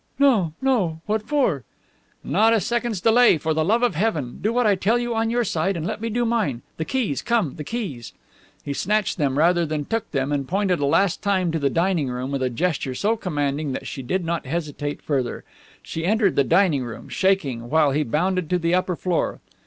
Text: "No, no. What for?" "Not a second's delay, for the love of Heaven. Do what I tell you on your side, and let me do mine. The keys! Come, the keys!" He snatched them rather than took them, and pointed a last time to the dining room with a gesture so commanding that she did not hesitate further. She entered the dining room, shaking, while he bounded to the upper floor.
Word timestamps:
"No, 0.17 0.53
no. 0.63 0.99
What 1.05 1.21
for?" 1.27 1.63
"Not 2.23 2.53
a 2.53 2.59
second's 2.59 3.01
delay, 3.01 3.37
for 3.37 3.53
the 3.53 3.63
love 3.63 3.83
of 3.83 3.93
Heaven. 3.93 4.39
Do 4.41 4.51
what 4.51 4.65
I 4.65 4.73
tell 4.73 4.97
you 4.97 5.13
on 5.13 5.29
your 5.29 5.43
side, 5.43 5.77
and 5.77 5.85
let 5.85 6.01
me 6.01 6.09
do 6.09 6.25
mine. 6.25 6.63
The 6.77 6.85
keys! 6.85 7.21
Come, 7.21 7.53
the 7.55 7.63
keys!" 7.63 8.11
He 8.65 8.73
snatched 8.73 9.19
them 9.19 9.37
rather 9.37 9.63
than 9.63 9.85
took 9.85 10.09
them, 10.09 10.31
and 10.31 10.47
pointed 10.47 10.79
a 10.79 10.87
last 10.87 11.21
time 11.21 11.51
to 11.51 11.59
the 11.59 11.69
dining 11.69 12.07
room 12.07 12.31
with 12.31 12.41
a 12.41 12.49
gesture 12.49 12.95
so 12.95 13.15
commanding 13.15 13.73
that 13.73 13.85
she 13.85 14.01
did 14.01 14.25
not 14.25 14.47
hesitate 14.47 15.03
further. 15.03 15.43
She 15.83 16.03
entered 16.03 16.35
the 16.35 16.43
dining 16.43 16.83
room, 16.83 17.07
shaking, 17.07 17.69
while 17.69 17.91
he 17.91 18.01
bounded 18.01 18.49
to 18.49 18.57
the 18.57 18.73
upper 18.73 18.95
floor. 18.95 19.39